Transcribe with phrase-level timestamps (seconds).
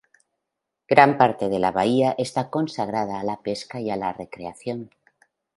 [0.93, 4.89] Gran parte de la bahía está consagrada a la pesca y la recreación.